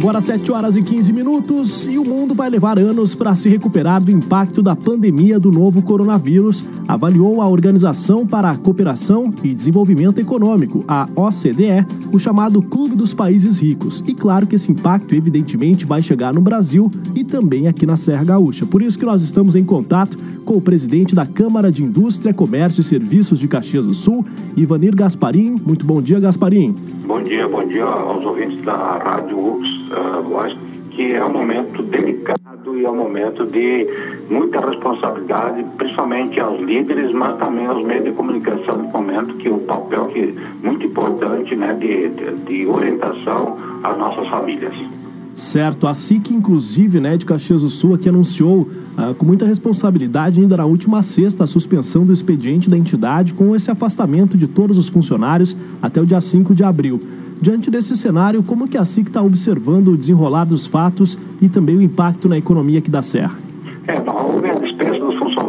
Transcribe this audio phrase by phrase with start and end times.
[0.00, 4.02] Agora 7 horas e 15 minutos e o mundo vai levar anos para se recuperar
[4.02, 10.18] do impacto da pandemia do novo coronavírus, avaliou a Organização para a Cooperação e Desenvolvimento
[10.18, 14.02] Econômico, a OCDE, o chamado Clube dos Países Ricos.
[14.06, 18.24] E claro que esse impacto evidentemente vai chegar no Brasil e também aqui na Serra
[18.24, 18.64] Gaúcha.
[18.64, 22.80] Por isso que nós estamos em contato com o presidente da Câmara de Indústria, Comércio
[22.80, 24.24] e Serviços de Caxias do Sul,
[24.56, 25.56] Ivanir Gasparim.
[25.62, 26.74] Muito bom dia, Gasparim.
[27.10, 32.78] Bom dia, bom dia aos ouvintes da Rádio UPS uh, que é um momento delicado
[32.78, 33.84] e é um momento de
[34.30, 39.58] muita responsabilidade, principalmente aos líderes, mas também aos meios de comunicação no momento, que o
[39.58, 40.32] papel que é
[40.64, 45.09] muito importante né, de, de, de orientação às nossas famílias.
[45.40, 48.68] Certo, a SIC, inclusive, né, de Caxias do Sul, que anunciou
[48.98, 53.56] uh, com muita responsabilidade ainda na última sexta a suspensão do expediente da entidade com
[53.56, 57.00] esse afastamento de todos os funcionários até o dia 5 de abril.
[57.40, 61.74] Diante desse cenário, como que a SIC está observando o desenrolar dos fatos e também
[61.74, 63.49] o impacto na economia aqui da Serra?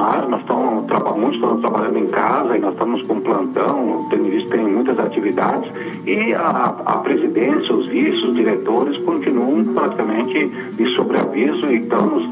[0.02, 4.50] Funcionários, nós estamos, muitos estão trabalhando em casa e nós estamos com plantão, tem visto
[4.50, 5.72] tem muitas atividades
[6.06, 12.26] e a, a presidência, os vice, os diretores continuam praticamente de sobreaviso e estamos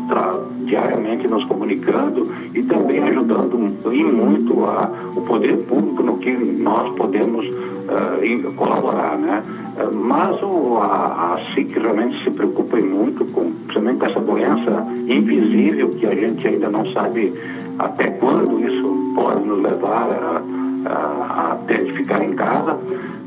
[0.65, 3.59] diariamente nos comunicando e também ajudando
[3.93, 9.41] e muito a, o poder público no que nós podemos uh, colaborar, né?
[9.93, 15.89] Mas o, a, a SIC realmente se preocupa muito com, principalmente com essa doença invisível
[15.89, 17.33] que a gente ainda não sabe
[17.77, 20.41] até quando isso pode nos levar a,
[20.89, 22.77] a, a ter de ficar em casa,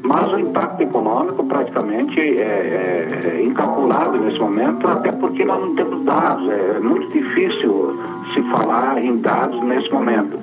[0.02, 5.74] mas o impacto econômico praticamente é, é, é, incalculável nesse momento, até porque nós não
[5.74, 7.98] temos dados, é muito difícil
[8.32, 10.38] se falar em dados nesse momento.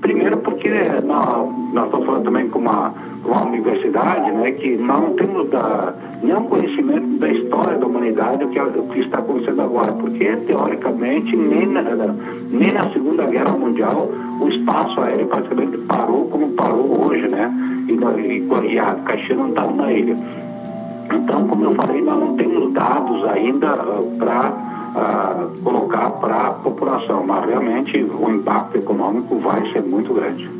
[0.00, 0.70] Primeiro porque
[1.04, 2.92] nós, nós estamos falando também com uma,
[3.24, 8.58] uma universidade né, que não temos da, nenhum conhecimento da história da humanidade o que,
[8.58, 11.82] o que está acontecendo agora, porque teoricamente nem na,
[12.50, 14.08] nem na Segunda Guerra Mundial
[14.40, 17.50] o espaço aéreo praticamente parou como parou hoje, né?
[17.86, 20.16] E, e, e a Caxias não estava na ilha.
[21.12, 24.50] Então, como eu falei, nós não temos dados ainda uh, para
[24.94, 30.59] uh, colocar para a população, mas realmente o impacto econômico vai ser muito grande.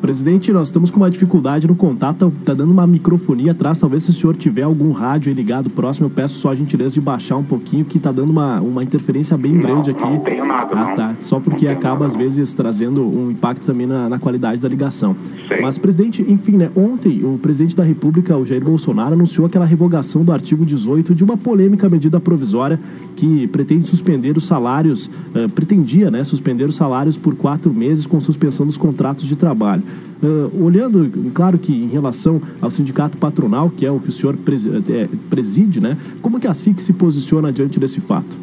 [0.00, 4.10] Presidente, nós estamos com uma dificuldade no contato, tá dando uma microfonia atrás, talvez se
[4.10, 7.44] o senhor tiver algum rádio ligado próximo, eu peço só a gentileza de baixar um
[7.44, 10.02] pouquinho, que tá dando uma, uma interferência bem não, grande aqui.
[10.02, 11.16] Não tenho nada, ah, tá.
[11.20, 15.14] Só porque acaba, nada, às vezes, trazendo um impacto também na, na qualidade da ligação.
[15.46, 15.60] Sei.
[15.60, 20.24] Mas, presidente, enfim, né, ontem o presidente da República, o Jair Bolsonaro, anunciou aquela revogação
[20.24, 22.80] do artigo 18 de uma polêmica medida provisória
[23.16, 28.18] que pretende suspender os salários, uh, pretendia, né, suspender os salários por quatro meses com
[28.18, 29.82] suspensão dos contratos de trabalho.
[30.22, 34.36] Uh, olhando, claro que em relação ao sindicato patronal, que é o que o senhor
[34.36, 35.96] é, preside, né?
[36.20, 38.36] Como que a SIC se posiciona diante desse fato?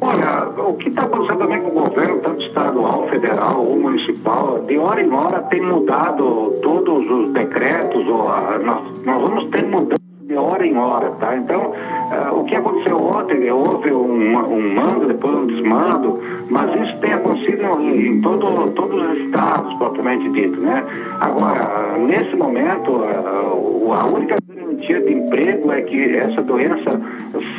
[0.00, 4.76] Olha, o que está acontecendo também com o governo, tanto estadual, federal ou municipal, de
[4.78, 9.96] hora em hora tem mudado todos os decretos, ou a, nós, nós vamos ter mudança
[10.26, 11.36] de hora em hora, tá?
[11.36, 12.95] Então, uh, o que aconteceu
[13.26, 19.08] ontem, houve um, um mando, depois um desmando, mas isso tem acontecido em, todo, todos
[19.08, 20.84] os estados, propriamente dito, né?
[21.20, 24.36] Agora, nesse momento, uh, a única
[24.76, 27.00] garantia de emprego é que essa doença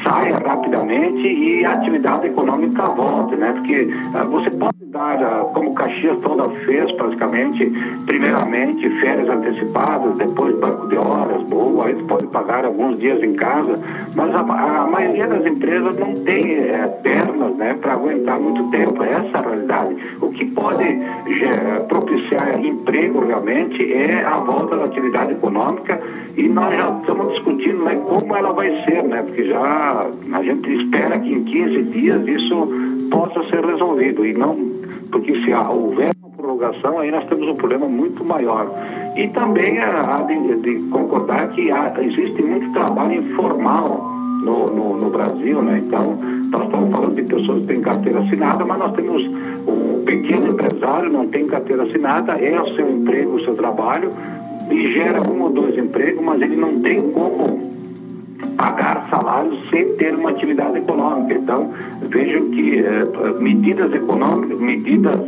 [0.04, 3.52] saia rapidamente e a atividade econômica volte, né?
[3.54, 5.18] Porque uh, você pode dar,
[5.54, 7.66] como Caxias toda fez praticamente,
[8.06, 13.76] primeiramente férias antecipadas, depois banco de horas, boa, aí pode pagar alguns dias em casa,
[14.16, 19.04] mas a, a maioria das empresas não tem é, pernas né, para aguentar muito tempo,
[19.04, 19.96] é essa a realidade.
[20.22, 26.00] O que pode é, propiciar emprego realmente é a volta da atividade econômica
[26.36, 30.82] e nós já estamos discutindo né, como ela vai ser, né, porque já a gente
[30.82, 32.68] espera que em 15 dias isso
[33.10, 34.56] possa ser resolvido e não
[35.10, 38.70] porque se houver uma prorrogação, aí nós temos um problema muito maior.
[39.16, 44.12] E também há de, de concordar que há, existe muito trabalho informal
[44.44, 45.82] no, no, no, Brasil, né?
[45.86, 46.18] Então,
[46.52, 49.24] nós estamos falando de pessoas que têm carteira assinada, mas nós temos
[49.68, 54.12] um pequeno empresário, não tem carteira assinada, é o seu emprego, o seu trabalho,
[54.70, 57.68] e gera um ou dois empregos, mas ele não tem como
[58.58, 61.34] pagar salários sem ter uma atividade econômica.
[61.34, 61.72] Então,
[62.02, 63.06] vejam que eh,
[63.40, 65.20] medidas econômicas, medidas,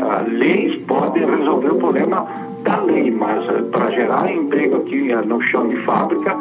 [0.00, 2.26] ah, leis podem resolver o problema
[2.62, 6.36] da lei, mas eh, para gerar emprego aqui eh, no chão de fábrica,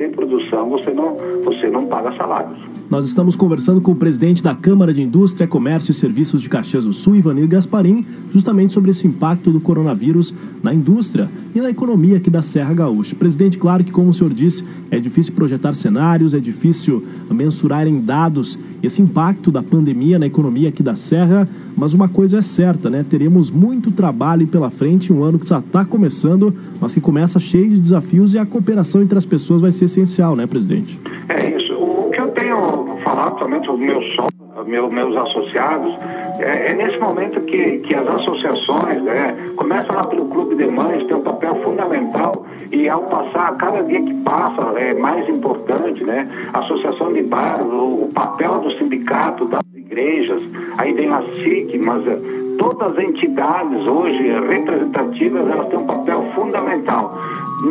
[0.00, 1.14] sem produção você não,
[1.44, 2.58] você não paga salários.
[2.88, 6.84] Nós estamos conversando com o presidente da Câmara de Indústria, Comércio e Serviços de Caxias
[6.84, 12.16] do Sul, Ivanir Gasparim, justamente sobre esse impacto do coronavírus na indústria e na economia
[12.16, 13.14] aqui da Serra Gaúcha.
[13.14, 18.00] Presidente, claro que, como o senhor disse, é difícil projetar cenários, é difícil mensurar em
[18.00, 21.46] dados esse impacto da pandemia na economia aqui da Serra,
[21.76, 23.04] mas uma coisa é certa, né?
[23.08, 27.68] Teremos muito trabalho pela frente, um ano que já está começando, mas que começa cheio
[27.68, 31.00] de desafios e a cooperação entre as pessoas vai ser essencial, né, presidente?
[31.28, 31.74] É isso.
[31.74, 34.30] O que eu tenho falado somente os meus sócios,
[34.66, 35.94] meus, associados,
[36.38, 41.06] é, é, nesse momento que, que as associações, né, começam lá pelo Clube de Mães,
[41.06, 46.28] tem um papel fundamental e ao passar, cada dia que passa é mais importante, né,
[46.52, 50.42] associação de bairros, o, o papel do sindicato, das igrejas,
[50.78, 52.18] aí vem a SIC, mas eh,
[52.58, 57.18] todas as entidades hoje representativas, elas têm um papel fundamental.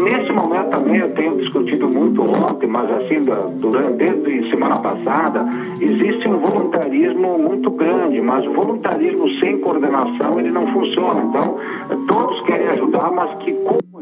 [0.04, 3.22] Nesse momento também eu tenho discutido muito ontem, mas assim,
[3.60, 5.48] durante, desde semana passada,
[5.80, 11.24] existe um voluntarismo muito grande, mas o voluntarismo sem coordenação ele não funciona.
[11.24, 11.56] Então,
[12.08, 13.54] todos querem ajudar, mas que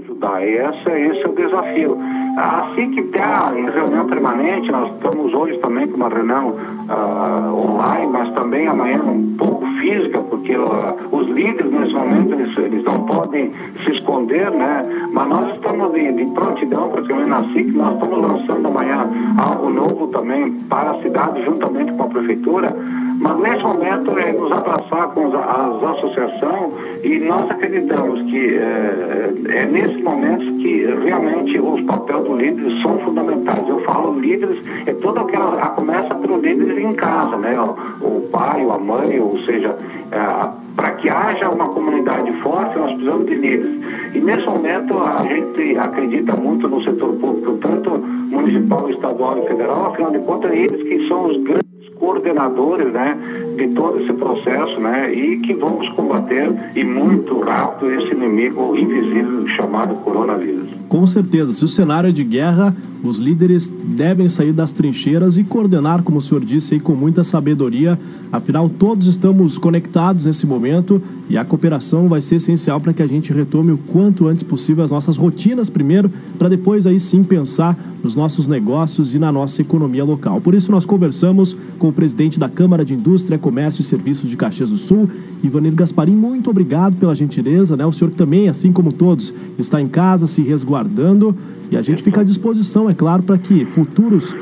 [0.08, 0.42] ajudar?
[0.48, 1.98] Essa, esse é o desafio.
[2.38, 8.12] Assim que está em reunião permanente, nós estamos hoje também com uma reunião uh, online,
[8.12, 13.06] mas também amanhã um pouco física, porque uh, os líderes nesse momento eles, eles não
[13.06, 13.52] podem
[13.84, 14.84] se esconder, né?
[15.12, 19.10] Mas nós estamos de, de prontidão praticamente na SIC, nós estamos lançando amanhã
[19.40, 22.76] algo novo também para a cidade, juntamente com a prefeitura.
[23.20, 26.74] Mas nesse momento é nos abraçar com as, as associações
[27.04, 29.66] e nós acreditamos que é, é
[29.98, 33.68] nesses momentos que realmente os papéis dos líderes são fundamentais.
[33.68, 35.56] Eu falo líderes, é toda aquela.
[35.62, 37.60] A, começa pelo líderes em casa, né?
[37.60, 39.76] O, o pai, a mãe, ou seja,
[40.12, 44.16] é, para que haja uma comunidade forte, nós precisamos de líderes.
[44.16, 49.88] E nesse momento a gente acredita muito no setor público, tanto municipal, estadual e federal,
[49.88, 51.67] afinal de contas, eles que são os grandes
[52.08, 53.18] coordenadores né,
[53.58, 59.46] de todo esse processo né, e que vamos combater e muito rápido esse inimigo invisível
[59.50, 60.70] chamado coronavírus.
[60.88, 62.74] Com certeza, se o cenário é de guerra,
[63.04, 67.26] os líderes devem sair das trincheiras e coordenar, como o senhor disse, aí, com muita
[67.26, 68.00] sabedoria.
[68.32, 73.08] Afinal, todos estamos conectados nesse momento e a cooperação vai ser essencial para que a
[73.08, 76.10] gente retome o quanto antes possível as nossas rotinas primeiro,
[76.40, 80.40] para depois aí sim pensar nos nossos negócios e na nossa economia local.
[80.40, 84.38] Por isso, nós conversamos com o presidente da Câmara de Indústria, Comércio e Serviços de
[84.38, 85.10] Caxias do Sul,
[85.44, 86.16] Ivanir Gasparim.
[86.16, 87.84] Muito obrigado pela gentileza, né?
[87.88, 91.36] O senhor também, assim como todos, está em casa se resguardando
[91.72, 94.36] e a gente fica à disposição, é claro, para que futuros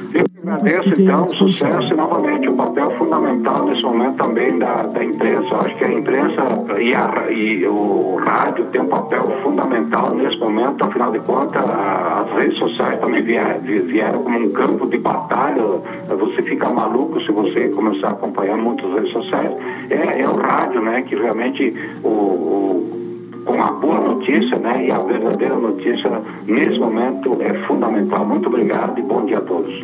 [0.54, 5.56] agradeço, então, sucesso e novamente o papel fundamental nesse momento também da, da imprensa.
[5.56, 6.42] Acho que a imprensa
[6.80, 12.38] e, a, e o rádio tem um papel fundamental nesse momento, afinal de contas, as
[12.38, 15.64] redes sociais também vieram, vieram como um campo de batalha.
[16.08, 19.52] Você fica maluco se você começar a acompanhar muitas redes sociais.
[19.90, 23.15] É, é o rádio, né, que realmente o, o
[23.46, 24.88] com a boa notícia, né?
[24.88, 28.26] E a verdadeira notícia nesse momento é fundamental.
[28.26, 29.84] Muito obrigado e bom dia a todos.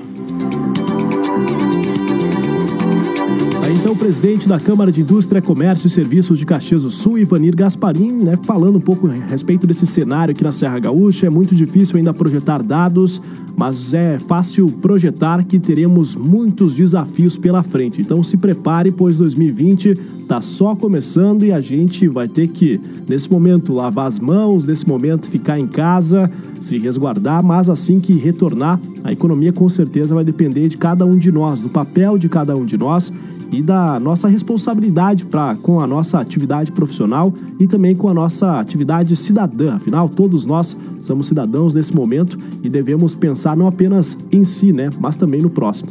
[3.81, 7.55] então o presidente da Câmara de Indústria, Comércio e Serviços de Caxias do Sul, Ivanir
[7.55, 11.25] Gasparim, né, falando um pouco a respeito desse cenário aqui na Serra Gaúcha.
[11.25, 13.19] É muito difícil ainda projetar dados,
[13.57, 18.01] mas é fácil projetar que teremos muitos desafios pela frente.
[18.01, 19.97] Então se prepare, pois 2020
[20.31, 24.87] está só começando e a gente vai ter que, nesse momento, lavar as mãos, nesse
[24.87, 30.23] momento, ficar em casa, se resguardar, mas assim que retornar, a economia com certeza vai
[30.23, 33.11] depender de cada um de nós, do papel de cada um de nós
[33.51, 38.57] e da nossa responsabilidade para com a nossa atividade profissional e também com a nossa
[38.57, 39.75] atividade cidadã.
[39.75, 44.89] Afinal, todos nós somos cidadãos nesse momento e devemos pensar não apenas em si, né,
[44.97, 45.89] mas também no próximo.